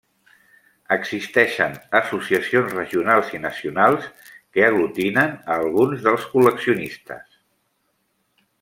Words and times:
Existeixen 0.93 1.75
associacions 1.99 2.73
regionals 2.77 3.29
i 3.39 3.41
nacionals 3.45 4.09
que 4.31 4.65
aglutinen 4.69 5.37
a 5.37 5.59
alguns 5.65 6.05
dels 6.09 6.29
col·leccionistes. 6.33 7.25